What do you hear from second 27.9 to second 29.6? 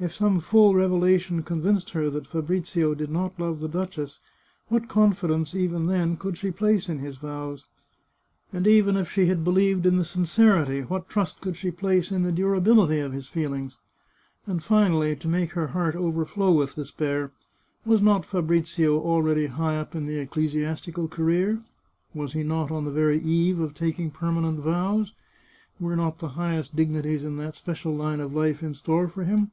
line of Hfe in store for him